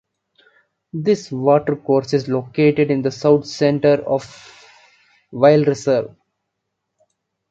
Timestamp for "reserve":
5.67-6.15